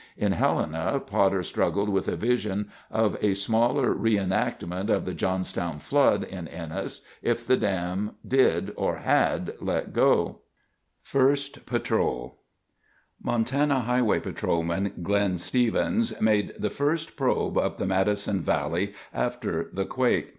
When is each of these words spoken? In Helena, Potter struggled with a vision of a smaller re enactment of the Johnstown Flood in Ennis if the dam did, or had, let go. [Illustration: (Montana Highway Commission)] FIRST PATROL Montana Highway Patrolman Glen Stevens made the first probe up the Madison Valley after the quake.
In 0.17 0.31
Helena, 0.31 0.99
Potter 0.99 1.43
struggled 1.43 1.87
with 1.87 2.07
a 2.07 2.15
vision 2.15 2.71
of 2.89 3.19
a 3.23 3.35
smaller 3.35 3.93
re 3.93 4.17
enactment 4.17 4.89
of 4.89 5.05
the 5.05 5.13
Johnstown 5.13 5.77
Flood 5.77 6.23
in 6.23 6.47
Ennis 6.47 7.01
if 7.21 7.45
the 7.45 7.55
dam 7.55 8.15
did, 8.27 8.73
or 8.75 8.95
had, 8.95 9.53
let 9.61 9.93
go. 9.93 10.39
[Illustration: 11.13 11.51
(Montana 11.51 11.51
Highway 11.51 11.51
Commission)] 11.51 11.51
FIRST 11.51 11.65
PATROL 11.67 12.37
Montana 13.21 13.79
Highway 13.81 14.19
Patrolman 14.19 14.93
Glen 15.03 15.37
Stevens 15.37 16.19
made 16.19 16.55
the 16.57 16.71
first 16.71 17.15
probe 17.15 17.59
up 17.59 17.77
the 17.77 17.85
Madison 17.85 18.41
Valley 18.41 18.93
after 19.13 19.69
the 19.71 19.85
quake. 19.85 20.29